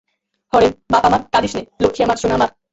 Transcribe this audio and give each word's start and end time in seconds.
Horn, 0.53 0.73
বাপ 0.91 1.03
আমার, 1.05 1.21
কাঁদিস 1.33 1.53
নে, 1.55 1.61
লক্ষ্মী 1.81 2.01
আমার, 2.03 2.17
সোনা 2.17 2.35
আমার। 2.35 2.49